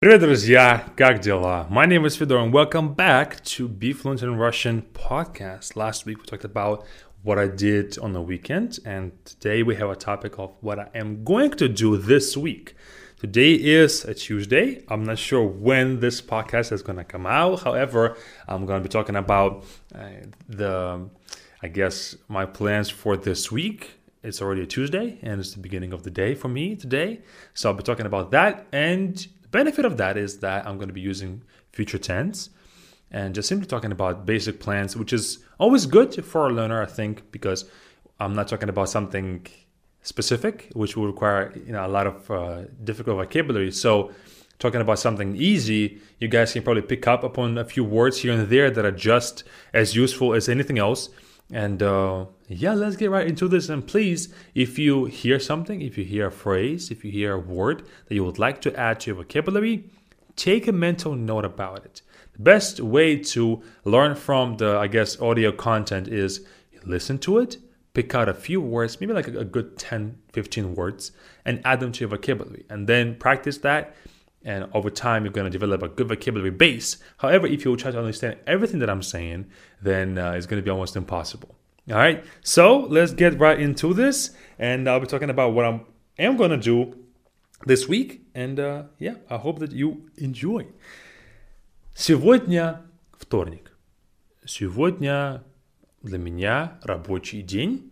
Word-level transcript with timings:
Привет, 0.00 0.20
друзья! 0.20 0.84
Как 0.96 1.18
дела? 1.18 1.66
My 1.68 1.84
name 1.84 2.06
is 2.06 2.16
Fedor 2.16 2.38
and 2.38 2.52
welcome 2.52 2.94
back 2.94 3.42
to 3.42 3.66
Be 3.66 3.92
Fluent 3.92 4.22
in 4.22 4.36
Russian 4.38 4.82
podcast. 4.92 5.74
Last 5.74 6.06
week 6.06 6.18
we 6.18 6.24
talked 6.24 6.44
about 6.44 6.84
what 7.24 7.36
I 7.36 7.48
did 7.48 7.98
on 7.98 8.12
the 8.12 8.22
weekend 8.22 8.78
and 8.84 9.10
today 9.24 9.64
we 9.64 9.74
have 9.74 9.90
a 9.90 9.96
topic 9.96 10.38
of 10.38 10.52
what 10.60 10.78
I 10.78 10.88
am 10.94 11.24
going 11.24 11.50
to 11.50 11.68
do 11.68 11.96
this 11.96 12.36
week. 12.36 12.76
Today 13.18 13.54
is 13.54 14.04
a 14.04 14.14
Tuesday. 14.14 14.84
I'm 14.86 15.02
not 15.02 15.18
sure 15.18 15.44
when 15.44 15.98
this 15.98 16.22
podcast 16.22 16.70
is 16.70 16.80
going 16.80 16.98
to 16.98 17.04
come 17.04 17.26
out. 17.26 17.64
However, 17.64 18.16
I'm 18.46 18.66
going 18.66 18.80
to 18.80 18.88
be 18.88 18.88
talking 18.88 19.16
about 19.16 19.64
uh, 19.92 20.10
the, 20.48 21.10
I 21.60 21.66
guess, 21.66 22.14
my 22.28 22.46
plans 22.46 22.88
for 22.88 23.16
this 23.16 23.50
week. 23.50 23.98
It's 24.22 24.40
already 24.40 24.62
a 24.62 24.66
Tuesday 24.66 25.18
and 25.22 25.40
it's 25.40 25.54
the 25.54 25.60
beginning 25.60 25.92
of 25.92 26.04
the 26.04 26.10
day 26.12 26.36
for 26.36 26.46
me 26.46 26.76
today. 26.76 27.22
So 27.52 27.68
I'll 27.68 27.76
be 27.76 27.82
talking 27.82 28.06
about 28.06 28.30
that 28.30 28.68
and 28.70 29.26
the 29.50 29.58
benefit 29.58 29.84
of 29.84 29.96
that 29.96 30.16
is 30.16 30.38
that 30.38 30.66
I'm 30.66 30.76
going 30.76 30.88
to 30.88 30.94
be 30.94 31.00
using 31.00 31.42
future 31.72 31.98
tense 31.98 32.50
and 33.10 33.34
just 33.34 33.48
simply 33.48 33.66
talking 33.66 33.92
about 33.92 34.26
basic 34.26 34.60
plans, 34.60 34.96
which 34.96 35.12
is 35.12 35.38
always 35.58 35.86
good 35.86 36.24
for 36.24 36.48
a 36.48 36.52
learner, 36.52 36.82
I 36.82 36.86
think, 36.86 37.32
because 37.32 37.64
I'm 38.20 38.34
not 38.34 38.48
talking 38.48 38.68
about 38.68 38.90
something 38.90 39.46
specific, 40.02 40.70
which 40.74 40.96
will 40.96 41.06
require 41.06 41.52
you 41.66 41.72
know 41.72 41.86
a 41.86 41.88
lot 41.88 42.06
of 42.06 42.30
uh, 42.30 42.64
difficult 42.84 43.16
vocabulary. 43.16 43.72
So 43.72 44.12
talking 44.58 44.80
about 44.80 44.98
something 44.98 45.36
easy, 45.36 46.00
you 46.18 46.28
guys 46.28 46.52
can 46.52 46.62
probably 46.62 46.82
pick 46.82 47.06
up 47.06 47.24
upon 47.24 47.56
a 47.58 47.64
few 47.64 47.84
words 47.84 48.20
here 48.20 48.32
and 48.32 48.48
there 48.48 48.70
that 48.70 48.84
are 48.84 48.92
just 48.92 49.44
as 49.72 49.96
useful 49.96 50.34
as 50.34 50.48
anything 50.48 50.78
else. 50.78 51.08
And 51.50 51.82
uh, 51.82 52.26
yeah, 52.48 52.74
let's 52.74 52.96
get 52.96 53.10
right 53.10 53.26
into 53.26 53.48
this. 53.48 53.68
And 53.68 53.86
please, 53.86 54.32
if 54.54 54.78
you 54.78 55.06
hear 55.06 55.40
something, 55.40 55.80
if 55.80 55.96
you 55.96 56.04
hear 56.04 56.26
a 56.26 56.32
phrase, 56.32 56.90
if 56.90 57.04
you 57.04 57.10
hear 57.10 57.34
a 57.34 57.38
word 57.38 57.84
that 58.06 58.14
you 58.14 58.24
would 58.24 58.38
like 58.38 58.60
to 58.62 58.76
add 58.78 59.00
to 59.00 59.10
your 59.10 59.16
vocabulary, 59.16 59.84
take 60.36 60.68
a 60.68 60.72
mental 60.72 61.14
note 61.14 61.44
about 61.44 61.84
it. 61.84 62.02
The 62.34 62.42
best 62.42 62.80
way 62.80 63.16
to 63.16 63.62
learn 63.84 64.14
from 64.14 64.58
the, 64.58 64.76
I 64.76 64.88
guess, 64.88 65.20
audio 65.20 65.50
content 65.52 66.08
is 66.08 66.46
listen 66.84 67.18
to 67.18 67.38
it, 67.38 67.56
pick 67.94 68.14
out 68.14 68.28
a 68.28 68.34
few 68.34 68.60
words, 68.60 69.00
maybe 69.00 69.12
like 69.12 69.28
a, 69.28 69.44
good 69.44 69.78
10, 69.78 70.18
15 70.32 70.74
words, 70.74 71.12
and 71.44 71.60
add 71.64 71.80
them 71.80 71.92
to 71.92 72.00
your 72.00 72.10
vocabulary. 72.10 72.64
And 72.68 72.86
then 72.86 73.16
practice 73.16 73.58
that 73.58 73.96
And 74.45 74.67
over 74.73 74.89
time, 74.89 75.23
you're 75.23 75.31
going 75.31 75.45
to 75.45 75.49
develop 75.49 75.83
a 75.83 75.87
good 75.87 76.09
vocabulary 76.09 76.51
base. 76.51 76.97
However, 77.17 77.47
if 77.47 77.63
you 77.63 77.75
try 77.77 77.91
to 77.91 77.99
understand 77.99 78.37
everything 78.45 78.79
that 78.79 78.89
I'm 78.89 79.01
saying, 79.01 79.45
then 79.81 80.17
uh, 80.17 80.31
it's 80.31 80.45
going 80.45 80.61
to 80.61 80.65
be 80.65 80.69
almost 80.69 80.95
impossible. 80.97 81.55
All 81.89 81.97
right, 81.97 82.23
so 82.41 82.79
let's 82.89 83.13
get 83.13 83.39
right 83.39 83.59
into 83.59 83.93
this, 83.93 84.31
and 84.57 84.87
I'll 84.87 85.01
be 85.01 85.05
talking 85.05 85.29
about 85.29 85.53
what 85.53 85.65
I 85.65 85.81
am 86.17 86.37
going 86.37 86.51
to 86.51 86.57
do 86.57 86.95
this 87.65 87.89
week, 87.89 88.21
and 88.33 88.57
uh, 88.57 88.83
yeah, 88.99 89.15
I 89.29 89.35
hope 89.37 89.59
that 89.59 89.73
you 89.73 90.09
enjoy. 90.17 90.65
Сегодня 91.93 92.81
вторник. 93.17 93.71
Сегодня 94.45 95.43
для 96.01 96.17
меня 96.17 96.79
рабочий 96.83 97.41
день. 97.41 97.91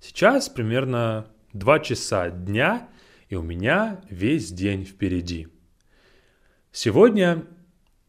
Сейчас 0.00 0.48
примерно 0.48 1.26
2 1.52 1.80
часа 1.80 2.30
дня, 2.30 2.88
и 3.28 3.34
у 3.34 3.42
меня 3.42 4.00
весь 4.08 4.52
день 4.52 4.84
впереди. 4.84 5.48
Сегодня 6.73 7.45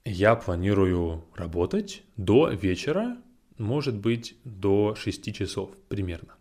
я 0.04 0.36
планирую 0.36 1.24
работать 1.34 2.04
до 2.16 2.48
вечера, 2.48 3.16
может 3.58 3.96
быть 3.96 4.36
до 4.44 4.94
6 4.94 5.34
часов 5.34 5.70
примерно. 5.88 6.34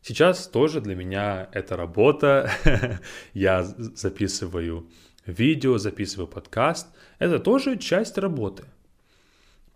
Сейчас 0.00 0.48
тоже 0.48 0.80
для 0.80 0.96
меня 0.96 1.50
это 1.52 1.76
работа. 1.76 2.50
я 3.34 3.64
записываю 3.64 4.90
видео, 5.26 5.76
записываю 5.76 6.26
подкаст. 6.26 6.88
Это 7.18 7.38
тоже 7.38 7.76
часть 7.76 8.16
работы. 8.16 8.64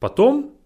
Потом 0.01 0.57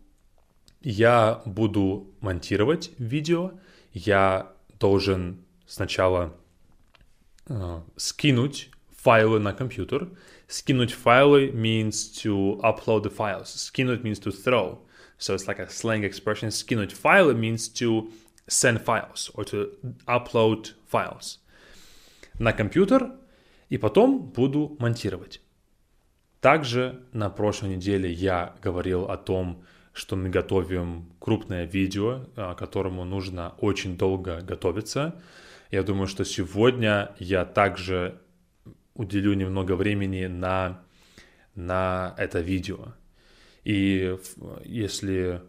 я 0.80 1.42
буду 1.44 2.14
монтировать 2.20 2.92
видео. 2.98 3.52
Я 3.92 4.52
должен 4.78 5.44
сначала 5.66 6.36
э, 7.48 7.80
скинуть 7.96 8.70
файлы 9.02 9.38
на 9.38 9.52
компьютер. 9.52 10.08
Скинуть 10.46 10.92
файлы 10.92 11.50
means 11.50 12.10
to 12.22 12.60
upload 12.62 13.04
the 13.04 13.14
files. 13.14 13.46
Скинуть 13.46 14.02
means 14.02 14.18
to 14.18 14.30
throw. 14.30 14.78
So 15.18 15.34
it's 15.34 15.46
like 15.46 15.58
a 15.58 15.68
slang 15.68 16.04
expression. 16.04 16.50
Скинуть 16.50 16.92
файлы 16.92 17.34
means 17.34 17.68
to 17.80 18.10
send 18.46 18.84
files 18.84 19.30
or 19.34 19.44
to 19.44 19.70
upload 20.06 20.74
files 20.90 21.38
на 22.38 22.52
компьютер 22.52 23.12
и 23.68 23.78
потом 23.78 24.18
буду 24.18 24.76
монтировать. 24.78 25.40
Также 26.40 27.02
на 27.12 27.28
прошлой 27.28 27.76
неделе 27.76 28.10
я 28.10 28.56
говорил 28.62 29.04
о 29.04 29.16
том, 29.16 29.62
что 29.92 30.16
мы 30.16 30.30
готовим 30.30 31.12
крупное 31.18 31.66
видео, 31.66 32.26
а, 32.36 32.54
которому 32.54 33.04
нужно 33.04 33.54
очень 33.58 33.98
долго 33.98 34.40
готовиться. 34.40 35.20
Я 35.70 35.82
думаю, 35.82 36.06
что 36.06 36.24
сегодня 36.24 37.14
я 37.18 37.44
также 37.44 38.18
уделю 39.00 39.32
немного 39.34 39.76
времени 39.76 40.26
на, 40.26 40.82
на 41.54 42.14
это 42.18 42.40
видео. 42.40 42.94
И 43.64 44.16
если 44.64 45.42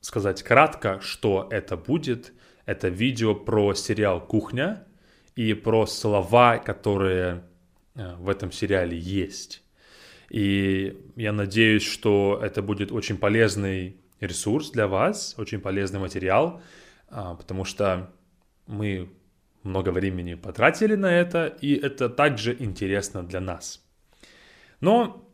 сказать 0.00 0.42
кратко, 0.42 1.00
что 1.00 1.48
это 1.50 1.76
будет, 1.76 2.32
это 2.66 2.88
видео 2.88 3.34
про 3.34 3.74
сериал 3.74 4.24
«Кухня» 4.24 4.86
и 5.34 5.54
про 5.54 5.86
слова, 5.86 6.58
которые 6.58 7.44
э, 7.94 8.14
в 8.16 8.28
этом 8.28 8.52
сериале 8.52 8.98
есть. 8.98 9.62
И 10.30 10.96
я 11.16 11.32
надеюсь, 11.32 11.82
что 11.82 12.40
это 12.42 12.62
будет 12.62 12.92
очень 12.92 13.16
полезный 13.16 13.96
ресурс 14.20 14.70
для 14.70 14.86
вас, 14.86 15.34
очень 15.38 15.60
полезный 15.60 15.98
материал, 15.98 16.62
а, 17.08 17.34
потому 17.34 17.64
что 17.64 18.12
мы 18.66 19.10
много 19.62 19.90
времени 19.90 20.34
потратили 20.34 20.94
на 20.94 21.12
это, 21.12 21.46
и 21.46 21.74
это 21.74 22.08
также 22.08 22.56
интересно 22.58 23.22
для 23.22 23.40
нас. 23.40 23.84
Но 24.80 25.28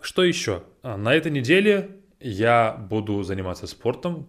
что 0.00 0.22
еще? 0.24 0.64
А, 0.82 0.96
на 0.96 1.14
этой 1.14 1.30
неделе 1.30 1.96
я 2.20 2.72
буду 2.72 3.22
заниматься 3.22 3.66
спортом. 3.66 4.28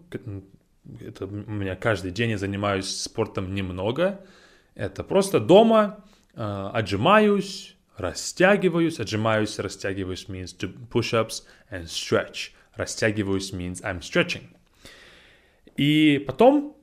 Это 0.99 1.25
у 1.25 1.29
меня 1.29 1.75
каждый 1.75 2.11
день 2.11 2.31
я 2.31 2.37
занимаюсь 2.37 2.87
спортом 2.87 3.53
немного. 3.53 4.21
Это 4.75 5.03
просто 5.03 5.39
дома 5.39 6.03
э, 6.33 6.69
отжимаюсь, 6.73 7.75
растягиваюсь. 7.97 8.99
Отжимаюсь, 8.99 9.57
растягиваюсь 9.59 10.27
means 10.27 10.55
to 10.57 10.73
push-ups 10.89 11.43
and 11.71 11.85
stretch. 11.85 12.51
Растягиваюсь 12.75 13.53
means 13.53 13.81
I'm 13.81 14.01
stretching. 14.01 14.43
И 15.77 16.23
потом 16.27 16.74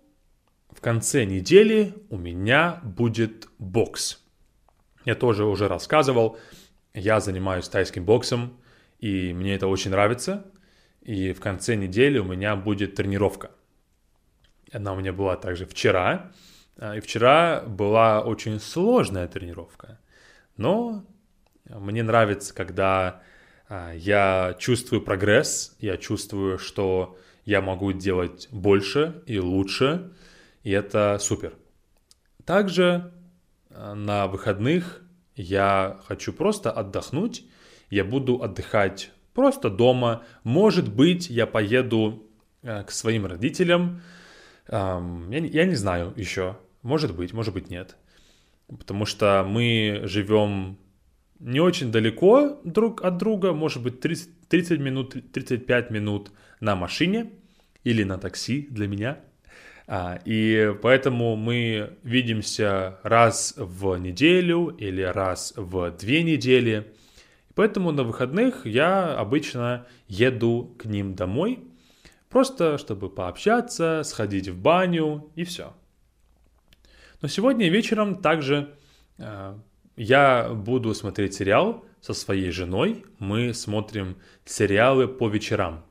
в 0.75 0.81
конце 0.81 1.25
недели 1.25 1.95
у 2.11 2.17
меня 2.17 2.81
будет 2.83 3.49
бокс. 3.59 4.23
Я 5.05 5.15
тоже 5.15 5.45
уже 5.45 5.69
рассказывал, 5.69 6.39
я 6.95 7.21
занимаюсь 7.21 7.69
тайским 7.69 8.05
боксом, 8.05 8.59
и 8.99 9.33
мне 9.33 9.55
это 9.55 9.67
очень 9.67 9.91
нравится. 9.91 10.47
И 11.03 11.33
в 11.33 11.41
конце 11.41 11.75
недели 11.75 12.19
у 12.19 12.25
меня 12.25 12.55
будет 12.55 12.95
тренировка. 12.95 13.51
Она 14.73 14.93
у 14.93 14.97
меня 14.97 15.13
была 15.13 15.37
также 15.37 15.67
вчера. 15.67 16.33
А, 16.79 16.97
и 16.97 17.01
вчера 17.01 17.63
была 17.63 18.23
очень 18.23 18.61
сложная 18.61 19.27
тренировка. 19.27 19.99
Но 20.57 21.05
мне 21.69 22.03
нравится, 22.03 22.55
когда 22.55 23.23
а, 23.69 23.93
я 23.93 24.55
чувствую 24.59 25.03
прогресс, 25.03 25.77
я 25.81 25.97
чувствую, 25.97 26.59
что 26.59 27.19
я 27.45 27.61
могу 27.61 27.93
делать 27.93 28.49
больше 28.53 29.23
и 29.27 29.39
лучше, 29.41 30.13
и 30.63 30.71
это 30.71 31.19
супер. 31.21 31.55
Также 32.45 33.13
а, 33.71 33.95
на 33.95 34.27
выходных 34.27 35.03
я 35.35 36.01
хочу 36.07 36.33
просто 36.33 36.71
отдохнуть 36.71 37.45
я 37.93 38.07
буду 38.07 38.43
отдыхать 38.43 39.11
просто 39.35 39.69
дома. 39.69 40.25
Может 40.45 40.91
быть, 40.91 41.29
я 41.29 41.47
поеду 41.47 42.27
э, 42.63 42.85
к 42.85 42.91
своим 42.91 43.27
родителям. 43.27 44.01
Я 44.67 45.29
не 45.29 45.75
знаю 45.75 46.15
еще. 46.17 46.57
Может 46.81 47.15
быть, 47.15 47.35
может 47.35 47.53
быть, 47.53 47.69
нет. 47.69 47.97
Потому 48.67 49.05
что 49.05 49.45
мы 49.47 50.01
живем 50.05 50.79
не 51.39 51.61
очень 51.61 51.93
далеко 51.93 52.63
друг 52.65 53.05
от 53.05 53.19
друга, 53.19 53.53
может 53.53 53.83
быть 53.83 54.01
30, 54.01 54.49
30 54.49 54.81
минут, 54.81 55.17
35 55.31 55.91
минут 55.91 56.33
на 56.61 56.75
машине 56.75 57.31
или 57.85 58.05
на 58.05 58.17
такси 58.17 58.69
для 58.71 58.89
меня. 58.89 59.21
А, 59.87 60.21
и 60.25 60.75
поэтому 60.81 61.37
мы 61.37 61.99
видимся 62.03 62.99
раз 63.03 63.55
в 63.57 63.97
неделю 63.97 64.69
или 64.69 65.03
раз 65.03 65.55
в 65.57 65.91
две 65.93 66.23
недели. 66.23 66.93
Поэтому 67.55 67.93
на 67.93 68.03
выходных 68.03 68.67
я 68.67 69.15
обычно 69.15 69.87
еду 70.09 70.75
к 70.79 70.87
ним 70.87 71.15
домой, 71.15 71.61
просто 72.29 72.79
чтобы 72.79 73.11
пообщаться, 73.11 74.03
сходить 74.05 74.49
в 74.49 74.61
баню 74.61 75.31
и 75.35 75.45
все. 75.45 75.75
Но 77.21 77.29
сегодня 77.29 77.69
вечером 77.69 78.23
также 78.23 78.75
э, 79.19 79.55
я 79.97 80.49
буду 80.49 80.95
смотреть 80.95 81.35
сериал 81.35 81.85
со 82.01 82.15
своей 82.15 82.51
женой. 82.51 83.05
Мы 83.19 83.53
смотрим 83.55 84.17
сериалы 84.45 85.07
по 85.07 85.29
вечерам. 85.29 85.85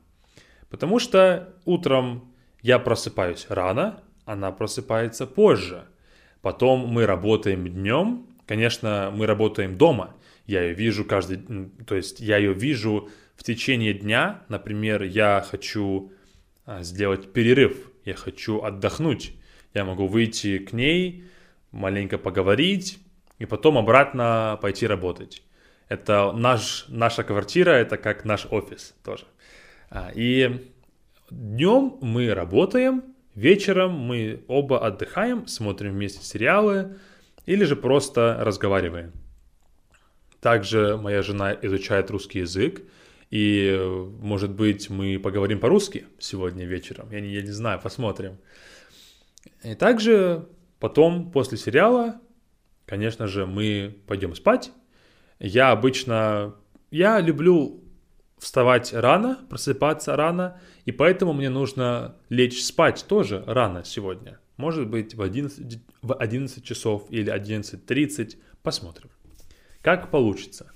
Потому 0.68 0.98
что 0.98 1.54
утром 1.64 2.31
я 2.62 2.78
просыпаюсь 2.78 3.46
рано, 3.48 4.00
она 4.24 4.52
просыпается 4.52 5.26
позже. 5.26 5.84
Потом 6.40 6.86
мы 6.86 7.06
работаем 7.06 7.66
днем. 7.68 8.26
Конечно, 8.46 9.12
мы 9.14 9.26
работаем 9.26 9.76
дома. 9.76 10.14
Я 10.46 10.62
ее 10.62 10.74
вижу 10.74 11.04
каждый... 11.04 11.38
То 11.86 11.94
есть 11.94 12.20
я 12.20 12.36
ее 12.36 12.52
вижу 12.52 13.08
в 13.36 13.44
течение 13.44 13.94
дня. 13.94 14.42
Например, 14.48 15.02
я 15.02 15.44
хочу 15.48 16.12
а, 16.64 16.82
сделать 16.82 17.32
перерыв. 17.32 17.90
Я 18.04 18.14
хочу 18.14 18.62
отдохнуть. 18.62 19.34
Я 19.74 19.84
могу 19.84 20.06
выйти 20.06 20.58
к 20.58 20.72
ней, 20.72 21.24
маленько 21.70 22.18
поговорить, 22.18 22.98
и 23.38 23.46
потом 23.46 23.78
обратно 23.78 24.58
пойти 24.60 24.86
работать. 24.86 25.42
Это 25.88 26.32
наш, 26.32 26.84
наша 26.88 27.24
квартира, 27.24 27.70
это 27.70 27.96
как 27.96 28.24
наш 28.24 28.46
офис 28.50 28.94
тоже. 29.04 29.24
А, 29.90 30.10
и 30.14 30.71
днем 31.32 31.98
мы 32.00 32.32
работаем, 32.34 33.02
вечером 33.34 33.92
мы 33.92 34.44
оба 34.48 34.86
отдыхаем, 34.86 35.46
смотрим 35.46 35.92
вместе 35.92 36.24
сериалы 36.24 36.96
или 37.46 37.64
же 37.64 37.76
просто 37.76 38.38
разговариваем. 38.40 39.12
Также 40.40 40.96
моя 40.96 41.22
жена 41.22 41.56
изучает 41.62 42.10
русский 42.10 42.40
язык, 42.40 42.82
и, 43.30 43.80
может 44.20 44.50
быть, 44.50 44.90
мы 44.90 45.18
поговорим 45.18 45.58
по-русски 45.58 46.04
сегодня 46.18 46.66
вечером. 46.66 47.10
Я 47.10 47.20
не, 47.20 47.32
я 47.32 47.40
не 47.42 47.50
знаю, 47.50 47.80
посмотрим. 47.80 48.36
И 49.64 49.74
также 49.74 50.46
потом, 50.78 51.30
после 51.30 51.56
сериала, 51.56 52.20
конечно 52.84 53.26
же, 53.26 53.46
мы 53.46 53.96
пойдем 54.06 54.34
спать. 54.34 54.70
Я 55.38 55.70
обычно... 55.70 56.54
Я 56.90 57.20
люблю 57.20 57.81
вставать 58.42 58.92
рано, 58.92 59.38
просыпаться 59.48 60.16
рано, 60.16 60.60
и 60.84 60.90
поэтому 60.90 61.32
мне 61.32 61.48
нужно 61.48 62.16
лечь 62.28 62.60
спать 62.64 63.04
тоже 63.06 63.44
рано 63.46 63.84
сегодня. 63.84 64.40
Может 64.56 64.88
быть, 64.88 65.14
в 65.14 65.22
11, 65.22 65.80
в 66.02 66.12
11 66.14 66.64
часов 66.64 67.06
или 67.08 67.32
11.30. 67.32 68.36
Посмотрим, 68.64 69.10
как 69.80 70.10
получится. 70.10 70.72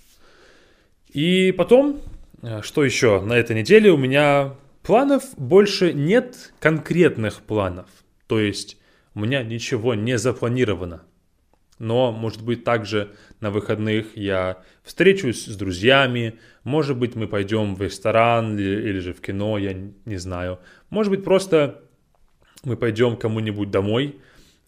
И 1.09 1.51
потом, 1.53 2.01
э, 2.43 2.63
что 2.63 2.85
еще? 2.85 3.21
На 3.21 3.33
этой 3.33 3.57
неделе 3.57 3.91
у 3.91 3.97
меня 3.97 4.55
планов 4.85 5.25
больше 5.37 5.93
нет 5.93 6.53
конкретных 6.61 7.43
планов. 7.43 7.87
То 8.29 8.39
есть 8.39 8.79
у 9.15 9.21
меня 9.21 9.43
ничего 9.43 9.95
не 9.95 10.19
запланировано. 10.19 11.03
Но, 11.79 12.11
может 12.11 12.43
быть, 12.43 12.65
также 12.65 13.13
на 13.41 13.51
выходных 13.51 14.17
я 14.17 14.63
встречусь 14.83 15.45
с 15.45 15.57
друзьями, 15.57 16.39
может 16.65 16.97
быть, 16.97 17.15
мы 17.15 17.27
пойдем 17.27 17.75
в 17.75 17.83
ресторан 17.83 18.59
или, 18.59 18.89
или 18.89 18.99
же 18.99 19.13
в 19.13 19.21
кино, 19.21 19.59
я 19.59 19.75
не 19.75 20.17
знаю. 20.17 20.59
Может 20.91 21.11
быть, 21.11 21.25
просто 21.25 21.83
мы 22.65 22.77
пойдем 22.77 23.17
кому-нибудь 23.17 23.71
домой, 23.71 24.17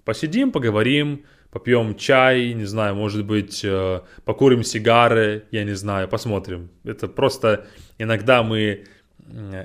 посидим, 0.05 0.53
поговорим, 0.53 1.25
попьем 1.51 1.97
чай, 1.97 2.53
не 2.53 2.65
знаю, 2.65 2.95
может 2.95 3.25
быть, 3.25 3.63
э, 3.65 4.01
покурим 4.25 4.63
сигары, 4.63 5.45
я 5.51 5.65
не 5.65 5.75
знаю, 5.75 6.09
посмотрим. 6.09 6.69
Это 6.85 7.09
просто 7.09 7.67
иногда 7.99 8.43
мы 8.43 8.85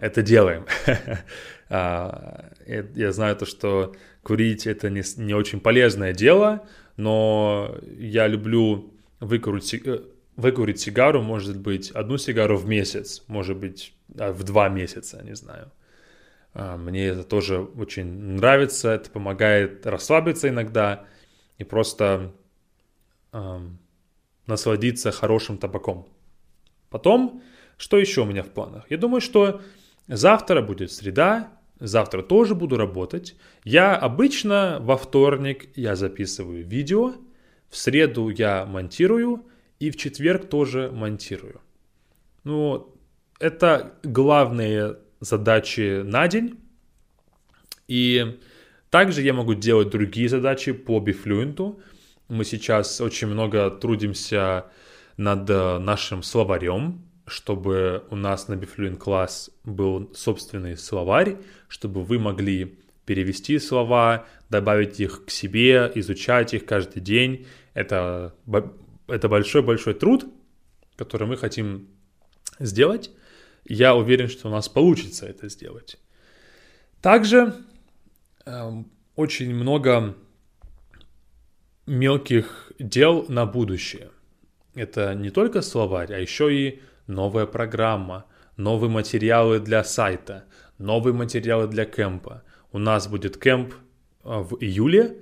это 0.01 0.22
делаем. 0.22 0.66
А, 1.69 2.51
я 2.68 3.12
знаю 3.13 3.36
то, 3.36 3.48
что 3.48 3.96
курить 4.22 4.68
это 4.68 4.92
не 4.92 5.34
очень 5.34 5.60
полезное 5.60 6.13
дело, 6.13 6.68
но 6.98 7.78
я 7.98 8.28
люблю 8.28 8.94
выкурить, 9.19 9.74
э, 9.74 10.04
выкурить 10.36 10.80
сигару, 10.80 11.22
может 11.22 11.60
быть, 11.60 11.92
одну 11.92 12.18
сигару 12.18 12.57
в 12.57 12.68
месяц, 12.68 13.24
может 13.28 13.57
быть, 13.57 13.94
а, 14.18 14.31
в 14.31 14.44
два 14.44 14.69
месяца, 14.69 15.24
не 15.24 15.36
знаю. 15.36 15.72
А, 16.54 16.78
мне 16.78 17.07
это 17.07 17.24
тоже 17.24 17.60
очень 17.60 18.06
нравится, 18.06 18.92
это 18.92 19.10
помогает 19.10 19.86
расслабиться 19.86 20.50
иногда 20.50 21.06
и 21.57 21.63
просто 21.63 22.34
эм, 23.31 23.80
насладиться 24.48 25.12
хорошим 25.12 25.57
табаком. 25.57 26.07
Потом, 26.89 27.42
что 27.78 27.98
еще 27.98 28.22
у 28.22 28.25
меня 28.25 28.44
в 28.44 28.50
планах? 28.50 28.86
Я 28.89 28.98
думаю, 28.98 29.22
что 29.22 29.62
завтра 30.07 30.62
будет 30.62 30.92
среда, 30.92 31.51
Завтра 31.84 32.22
тоже 32.22 32.56
буду 32.56 32.78
работать. 32.78 33.36
Я 33.66 33.98
обычно 33.98 34.78
во 34.80 34.96
вторник 34.96 35.68
я 35.76 35.98
записываю 35.98 36.66
видео, 36.66 37.16
в 37.70 37.76
среду 37.76 38.30
я 38.30 38.66
монтирую 38.66 39.46
и 39.80 39.92
в 39.92 39.98
четверг 39.98 40.48
тоже 40.48 40.90
монтирую. 40.94 41.60
Ну, 42.46 42.96
это 43.38 43.96
главные 44.02 44.96
задачи 45.20 46.04
на 46.04 46.30
день. 46.30 46.58
И 47.90 48.40
также 48.90 49.22
я 49.22 49.34
могу 49.34 49.54
делать 49.54 49.90
другие 49.90 50.30
задачи 50.30 50.72
по 50.72 51.00
Bifluent. 51.00 51.82
Мы 52.30 52.46
сейчас 52.46 53.02
очень 53.02 53.28
много 53.28 53.70
трудимся 53.70 54.68
над 55.18 55.50
нашим 55.50 56.24
словарем, 56.24 57.02
чтобы 57.25 58.04
у 58.10 58.16
нас 58.16 58.48
на 58.48 58.54
Bifluent 58.54 58.98
класс 58.98 59.50
был 59.64 60.14
собственный 60.14 60.78
словарь, 60.78 61.38
чтобы 61.68 62.04
вы 62.04 62.20
могли 62.20 62.80
перевести 63.06 63.60
слова, 63.60 64.25
добавить 64.50 65.00
их 65.00 65.25
к 65.25 65.30
себе, 65.30 65.92
изучать 65.96 66.54
их 66.54 66.66
каждый 66.66 67.02
день. 67.02 67.48
Это, 67.74 68.34
это 69.08 69.30
большой-большой 69.30 69.94
труд, 69.94 70.25
который 70.96 71.28
мы 71.28 71.38
хотим 71.38 71.88
сделать. 72.60 73.12
Я 73.66 73.96
уверен, 73.96 74.28
что 74.28 74.50
у 74.50 74.52
нас 74.52 74.70
получится 74.70 75.25
это 75.25 75.50
сделать. 75.50 75.98
Также 77.02 77.54
э, 78.46 78.72
очень 79.16 79.54
много 79.54 80.16
мелких 81.86 82.72
дел 82.80 83.25
на 83.28 83.46
будущее. 83.46 84.10
Это 84.75 85.14
не 85.14 85.30
только 85.30 85.62
словарь, 85.62 86.14
а 86.14 86.20
еще 86.20 86.54
и 86.54 86.81
новая 87.08 87.46
программа, 87.46 88.26
новые 88.58 88.90
материалы 88.90 89.60
для 89.60 89.84
сайта, 89.84 90.46
новые 90.78 91.14
материалы 91.14 91.68
для 91.68 91.86
кемпа. 91.86 92.44
У 92.72 92.78
нас 92.78 93.08
будет 93.08 93.38
кемп 93.38 93.74
а, 94.24 94.42
в 94.42 94.58
июле. 94.62 95.18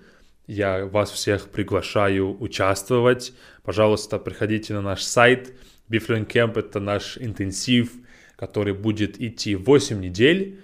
Я 0.48 0.86
вас 0.86 1.12
всех 1.12 1.50
приглашаю 1.50 2.42
участвовать. 2.42 3.34
Пожалуйста, 3.64 4.20
приходите 4.20 4.74
на 4.74 4.82
наш 4.82 5.04
сайт. 5.04 5.54
Biflin 5.90 6.28
Camp– 6.28 6.54
это 6.60 6.80
наш 6.80 7.18
интенсив, 7.18 7.92
который 8.36 8.74
будет 8.74 9.22
идти 9.22 9.56
8 9.56 10.00
недель. 10.00 10.60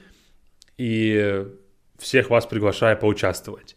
И 0.77 1.45
всех 1.97 2.29
вас 2.29 2.45
приглашаю 2.45 2.97
поучаствовать. 2.97 3.76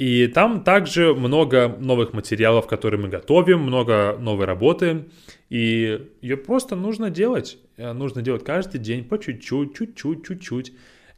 И 0.00 0.28
там 0.28 0.64
также 0.64 1.14
много 1.14 1.76
новых 1.78 2.14
материалов, 2.14 2.66
которые 2.66 2.98
мы 2.98 3.10
готовим, 3.10 3.60
много 3.60 4.16
новой 4.18 4.46
работы. 4.46 5.10
И 5.50 6.08
ее 6.22 6.38
просто 6.38 6.74
нужно 6.74 7.10
делать. 7.10 7.58
Э, 7.76 7.92
нужно 7.92 8.22
делать 8.22 8.42
каждый 8.42 8.78
день 8.78 9.04
по 9.04 9.18
чуть-чуть, 9.18 9.76
чуть-чуть, 9.76 10.26
чуть-чуть. 10.26 10.72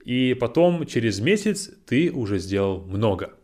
И 0.05 0.35
потом 0.35 0.85
через 0.87 1.21
месяц 1.21 1.71
ты 1.87 2.11
уже 2.11 2.41
сделал 2.41 2.83
много. 2.85 3.35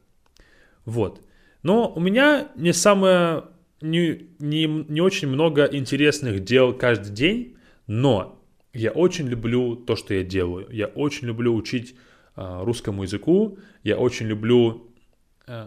Вот. 0.85 1.21
Но 1.63 1.93
у 1.95 2.01
меня 2.01 2.49
не 2.57 2.73
самое, 2.73 3.45
не, 3.81 4.31
не, 4.41 4.67
не 4.67 5.01
очень 5.01 5.29
много 5.29 5.67
интересных 5.67 6.43
дел 6.43 6.73
каждый 6.73 7.13
день, 7.13 7.57
но 7.87 8.43
я 8.73 8.91
очень 8.91 9.29
люблю 9.29 9.77
то, 9.77 9.95
что 9.95 10.15
я 10.15 10.25
делаю. 10.25 10.67
Я 10.73 10.87
очень 10.87 11.29
люблю 11.29 11.55
учить 11.55 11.95
э, 12.35 12.61
русскому 12.65 13.05
языку. 13.05 13.61
Я 13.85 13.99
очень 13.99 14.27
люблю 14.27 14.89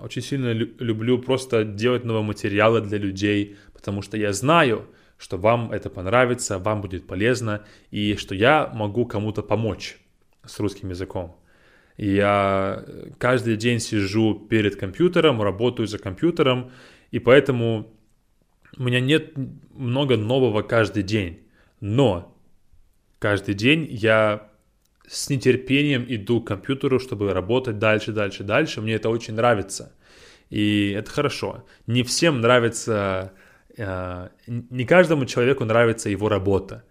очень 0.04 0.22
сильно 0.22 0.52
люблю 0.54 1.20
просто 1.20 1.64
делать 1.64 2.04
новые 2.04 2.24
материалы 2.24 2.82
для 2.82 2.98
людей, 2.98 3.58
потому 3.74 4.02
что 4.02 4.18
я 4.18 4.34
знаю, 4.34 4.88
что 5.18 5.38
вам 5.38 5.72
это 5.72 5.90
понравится, 5.90 6.60
вам 6.60 6.82
будет 6.82 7.08
полезно, 7.08 7.64
и 7.92 8.16
что 8.16 8.36
я 8.36 8.72
могу 8.74 9.06
кому-то 9.06 9.44
помочь 9.44 9.98
с 10.46 10.60
русским 10.60 10.90
языком. 10.90 11.38
Я 11.98 12.86
каждый 13.20 13.58
день 13.58 13.80
сижу 13.80 14.34
перед 14.34 14.76
компьютером, 14.76 15.42
работаю 15.42 15.88
за 15.88 16.00
компьютером, 16.00 16.72
и 17.12 17.20
поэтому 17.20 17.94
у 18.78 18.84
меня 18.84 19.00
нет 19.00 19.34
много 19.74 20.18
нового 20.18 20.62
каждый 20.62 21.04
день. 21.04 21.42
Но 21.80 22.36
каждый 23.20 23.54
день 23.54 23.88
я 23.90 24.51
с 25.12 25.30
нетерпением 25.30 26.06
иду 26.08 26.42
к 26.42 26.48
компьютеру, 26.48 26.98
чтобы 26.98 27.34
работать 27.34 27.80
дальше, 27.80 28.14
дальше, 28.14 28.44
дальше. 28.44 28.82
Мне 28.82 28.94
это 28.94 29.10
очень 29.10 29.34
нравится. 29.34 29.92
И 30.50 30.92
это 30.98 31.12
хорошо. 31.12 31.66
Не 31.86 32.04
всем 32.04 32.40
нравится, 32.40 33.34
э, 33.78 34.30
не 34.48 34.86
каждому 34.86 35.26
человеку 35.26 35.66
нравится 35.66 36.10
его 36.10 36.30
работа. 36.30 36.86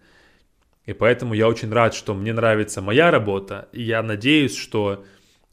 И 0.85 0.93
поэтому 0.93 1.33
я 1.33 1.47
очень 1.47 1.71
рад, 1.71 1.95
что 1.95 2.13
мне 2.13 2.31
нравится 2.31 2.81
моя 2.81 3.09
работа. 3.09 3.69
И 3.71 3.81
я 3.81 4.03
надеюсь, 4.03 4.55
что 4.55 5.03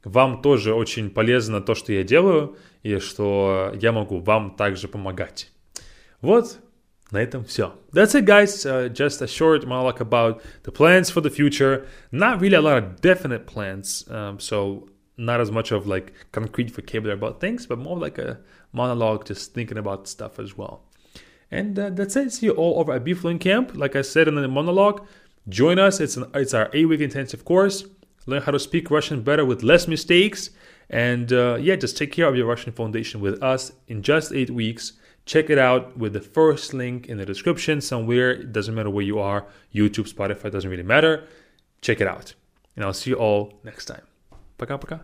вам 0.05 0.43
тоже 0.43 0.75
очень 0.75 1.09
полезно 1.09 1.63
то, 1.63 1.75
что 1.75 1.95
я 1.95 2.03
делаю, 2.03 2.59
и 2.83 2.99
что 2.99 3.73
я 3.81 3.93
могу 3.93 4.19
вам 4.19 4.57
также 4.57 4.89
помогать. 4.89 5.51
Вот, 6.21 6.59
на 7.12 7.22
этом 7.22 7.46
все. 7.46 7.74
That's 7.94 8.16
it, 8.16 8.26
guys. 8.26 8.66
Uh, 8.66 8.90
just 8.90 9.22
a 9.22 9.28
short 9.28 9.66
monologue 9.68 10.02
about 10.02 10.42
the 10.64 10.72
plans 10.72 11.12
for 11.12 11.22
the 11.22 11.30
future. 11.30 11.86
Not 12.12 12.42
really 12.42 12.56
a 12.56 12.62
lot 12.62 12.78
of 12.78 13.02
definite 13.02 13.46
plans. 13.46 14.04
Um, 14.10 14.40
so 14.40 14.90
not 15.16 15.40
as 15.40 15.52
much 15.52 15.72
of 15.72 15.86
like 15.86 16.14
concrete 16.32 16.72
vocabulary 16.72 17.18
about 17.18 17.40
things, 17.40 17.68
but 17.68 17.78
more 17.78 17.98
like 17.98 18.18
a 18.18 18.40
monologue, 18.72 19.26
just 19.26 19.54
thinking 19.54 19.78
about 19.78 20.08
stuff 20.08 20.40
as 20.40 20.58
well. 20.58 20.82
And 21.52 21.78
uh, 21.78 21.92
that's 21.92 22.16
it. 22.16 22.34
See 22.34 22.48
you 22.48 22.54
all 22.54 22.80
over 22.80 22.94
at 22.94 23.04
BFluent 23.04 23.40
Camp. 23.40 23.76
Like 23.76 23.96
I 23.96 24.02
said 24.02 24.28
in 24.28 24.34
the 24.34 24.48
monologue, 24.48 25.06
join 25.50 25.78
us. 25.78 26.00
It's 26.00 26.18
an 26.18 26.26
it's 26.34 26.56
our 26.56 26.70
eight 26.74 26.88
week 26.88 27.02
intensive 27.02 27.46
course. 27.46 27.86
Learn 28.26 28.42
how 28.42 28.52
to 28.52 28.60
speak 28.60 28.90
Russian 28.90 29.22
better 29.22 29.46
with 29.46 29.62
less 29.62 29.88
mistakes. 29.88 30.50
And 30.90 31.32
uh, 31.32 31.58
yeah, 31.62 31.76
just 31.76 31.96
take 31.96 32.12
care 32.12 32.28
of 32.28 32.36
your 32.36 32.48
Russian 32.48 32.72
foundation 32.72 33.22
with 33.22 33.42
us 33.44 33.72
in 33.88 34.02
just 34.02 34.34
eight 34.34 34.50
weeks. 34.50 34.94
Check 35.28 35.50
it 35.50 35.58
out 35.58 35.98
with 35.98 36.14
the 36.14 36.22
first 36.22 36.74
link 36.74 37.08
in 37.08 37.18
the 37.18 37.26
description 37.26 37.82
somewhere. 37.82 38.32
It 38.32 38.52
doesn't 38.52 38.76
matter 38.76 38.90
where 38.90 39.06
you 39.06 39.20
are 39.20 39.46
YouTube, 39.74 40.12
Spotify, 40.12 40.52
doesn't 40.52 40.70
really 40.70 40.84
matter. 40.84 41.28
Check 41.82 42.02
it 42.02 42.08
out. 42.08 42.34
And 42.76 42.84
I'll 42.84 42.94
see 42.94 43.12
you 43.12 43.18
all 43.18 43.60
next 43.64 43.86
time. 43.86 44.04
Пока-пока. 44.58 45.02